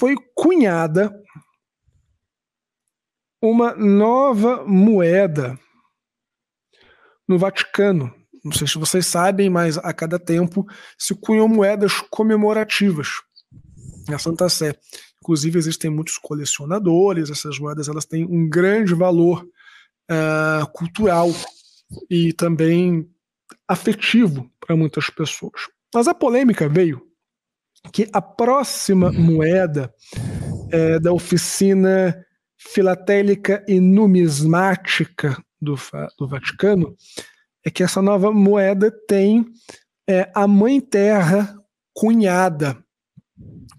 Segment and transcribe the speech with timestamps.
[0.00, 1.14] foi cunhada
[3.42, 5.60] uma nova moeda
[7.28, 8.10] no Vaticano.
[8.42, 10.66] Não sei se vocês sabem, mas a cada tempo
[10.96, 13.08] se cunham moedas comemorativas
[14.08, 14.74] na Santa Sé.
[15.22, 19.46] Inclusive, existem muitos colecionadores, essas moedas elas têm um grande valor
[20.10, 21.28] uh, cultural
[22.08, 23.06] e também
[23.68, 25.68] afetivo para muitas pessoas.
[25.94, 27.09] Mas a polêmica veio
[27.92, 29.92] que a próxima moeda
[30.70, 32.24] é, da oficina
[32.56, 35.76] filatélica e numismática do,
[36.18, 36.96] do Vaticano
[37.64, 39.46] é que essa nova moeda tem
[40.08, 41.54] é, a Mãe Terra
[41.92, 42.82] cunhada,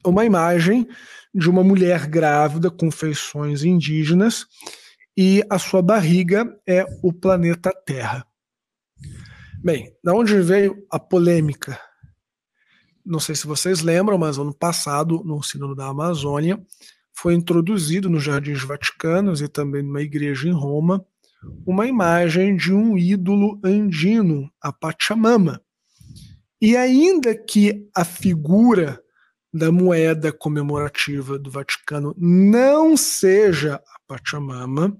[0.05, 0.87] uma imagem
[1.33, 4.45] de uma mulher grávida com feições indígenas
[5.15, 8.25] e a sua barriga é o planeta Terra.
[9.63, 11.79] Bem, da onde veio a polêmica?
[13.05, 16.61] Não sei se vocês lembram, mas ano passado, no Sínodo da Amazônia,
[17.13, 21.05] foi introduzido nos Jardins Vaticanos e também numa igreja em Roma
[21.65, 25.61] uma imagem de um ídolo andino, a Pachamama.
[26.61, 29.01] E ainda que a figura
[29.53, 34.95] da moeda comemorativa do Vaticano não seja a Pachamama,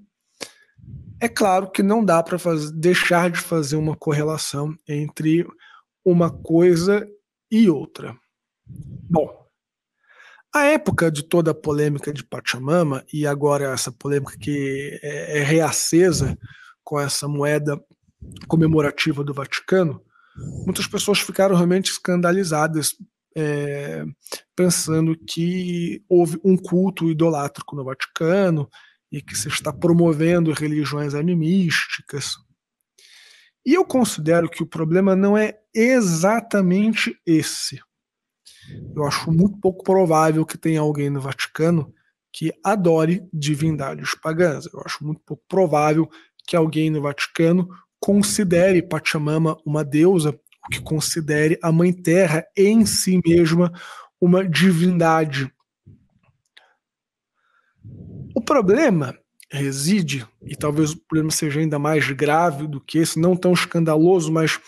[1.20, 2.36] é claro que não dá para
[2.74, 5.46] deixar de fazer uma correlação entre
[6.04, 7.08] uma coisa
[7.52, 8.16] e outra.
[8.66, 9.46] Bom,
[10.54, 15.42] a época de toda a polêmica de Pachamama, e agora essa polêmica que é, é
[15.42, 16.38] reacesa
[16.82, 17.78] com essa moeda
[18.48, 20.02] comemorativa do Vaticano,
[20.64, 22.94] muitas pessoas ficaram realmente escandalizadas,
[23.36, 24.04] é,
[24.56, 28.68] pensando que houve um culto idolátrico no Vaticano
[29.10, 32.34] e que se está promovendo religiões animísticas.
[33.64, 37.80] E eu considero que o problema não é exatamente esse.
[38.94, 41.92] Eu acho muito pouco provável que tenha alguém no Vaticano
[42.32, 44.66] que adore divindades pagãs.
[44.72, 46.08] Eu acho muito pouco provável
[46.46, 47.68] que alguém no Vaticano
[48.00, 50.38] considere Pachamama uma deusa,
[50.72, 53.72] que considere a Mãe Terra em si mesma
[54.20, 55.52] uma divindade.
[58.34, 59.16] O problema
[59.52, 64.32] reside, e talvez o problema seja ainda mais grave do que esse, não tão escandaloso,
[64.32, 64.58] mas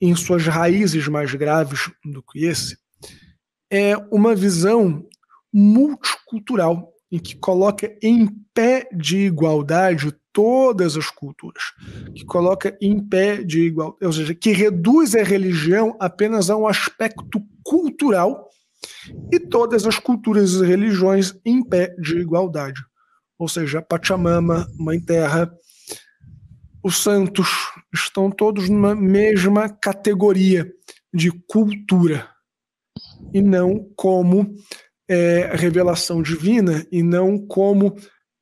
[0.00, 2.76] em suas raízes mais graves do que esse,
[3.70, 5.04] é uma visão
[5.52, 11.62] multicultural em que coloca em pé de igualdade todas as culturas,
[12.14, 16.66] que coloca em pé de igualdade, ou seja, que reduz a religião apenas a um
[16.66, 18.50] aspecto cultural
[19.32, 22.82] e todas as culturas e religiões em pé de igualdade.
[23.38, 25.50] Ou seja, Pachamama, Mãe Terra,
[26.82, 27.48] os santos
[27.92, 30.72] estão todos numa mesma categoria
[31.12, 32.28] de cultura
[33.32, 34.54] e não como
[35.08, 37.96] é, revelação divina e não como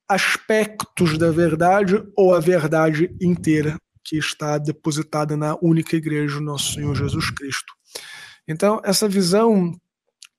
[0.09, 6.75] aspectos da verdade ou a verdade inteira que está depositada na única igreja do nosso
[6.75, 7.73] Senhor Jesus Cristo.
[8.47, 9.73] Então, essa visão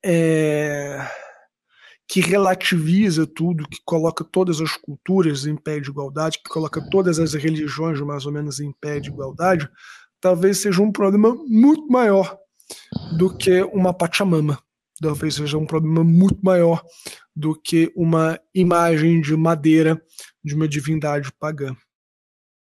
[0.03, 1.03] é,
[2.07, 7.19] que relativiza tudo, que coloca todas as culturas em pé de igualdade, que coloca todas
[7.19, 9.69] as religiões mais ou menos em pé de igualdade,
[10.21, 12.37] talvez seja um problema muito maior
[13.17, 14.59] do que uma Pachamama.
[15.01, 16.83] Talvez seja um problema muito maior
[17.35, 20.01] do que uma imagem de madeira
[20.43, 21.75] de uma divindade pagã.